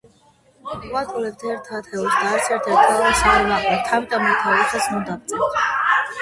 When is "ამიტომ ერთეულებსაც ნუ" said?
3.99-5.05